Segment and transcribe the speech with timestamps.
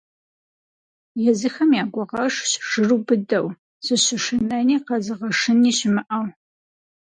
[1.29, 3.47] Езыхэм я гугъэжщ жыру быдэу,
[3.85, 6.25] зыщышынэни къэзыгъэшыни щымыӀэу.